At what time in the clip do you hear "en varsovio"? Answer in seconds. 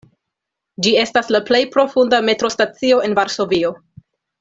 3.09-3.77